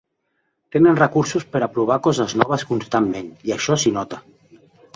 [0.75, 4.23] Tenen recursos per a provar coses noves constantment i això s’hi nota.